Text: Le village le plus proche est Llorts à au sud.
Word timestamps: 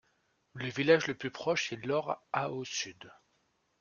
Le 0.53 0.65
village 0.67 1.05
le 1.05 1.13
plus 1.13 1.29
proche 1.29 1.71
est 1.71 1.85
Llorts 1.85 2.25
à 2.33 2.49
au 2.51 2.65
sud. 2.65 3.11